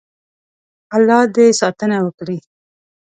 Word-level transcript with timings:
الله 0.95 1.19
دې 1.35 1.45
ساتنه 1.59 1.97
وکړي. 2.05 2.37